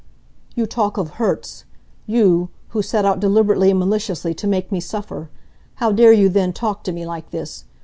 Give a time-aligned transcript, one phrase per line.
[0.55, 1.63] "You talk of hurts!
[2.07, 5.29] You, who set out deliberately and maliciously to make me suffer!
[5.75, 7.65] How dare you then talk to me like this!